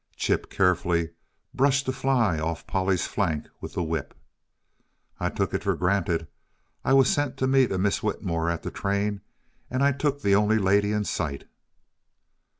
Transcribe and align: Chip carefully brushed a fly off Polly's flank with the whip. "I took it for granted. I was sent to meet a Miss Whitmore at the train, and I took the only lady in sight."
Chip 0.15 0.49
carefully 0.49 1.11
brushed 1.53 1.87
a 1.87 1.91
fly 1.91 2.39
off 2.39 2.65
Polly's 2.65 3.05
flank 3.05 3.47
with 3.59 3.73
the 3.73 3.83
whip. 3.83 4.15
"I 5.19 5.29
took 5.29 5.53
it 5.53 5.61
for 5.63 5.75
granted. 5.75 6.25
I 6.83 6.93
was 6.93 7.07
sent 7.07 7.37
to 7.37 7.45
meet 7.45 7.71
a 7.71 7.77
Miss 7.77 8.01
Whitmore 8.01 8.49
at 8.49 8.63
the 8.63 8.71
train, 8.71 9.21
and 9.69 9.83
I 9.83 9.91
took 9.91 10.19
the 10.23 10.33
only 10.33 10.57
lady 10.57 10.91
in 10.91 11.03
sight." 11.03 11.47